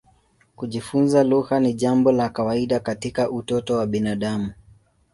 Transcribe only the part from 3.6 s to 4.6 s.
wa binadamu.